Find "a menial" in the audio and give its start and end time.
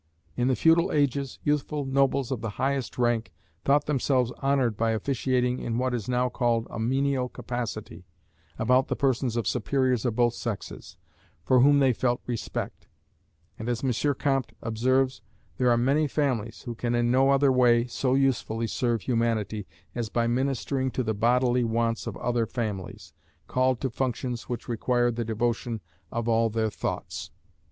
6.71-7.29